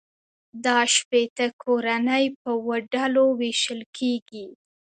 [0.65, 4.45] دا شپیته کورنۍ په اووه ډلو وېشل کېږي